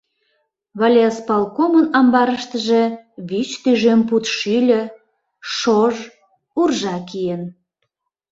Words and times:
Волисполкомын 0.79 1.87
амбарыштыже 1.99 2.83
вич 3.29 3.49
тӱжем 3.61 4.01
пуд 4.09 4.23
шӱльӧ, 4.37 4.81
шож, 5.55 5.95
уржа 6.59 6.97
киен. 7.07 7.43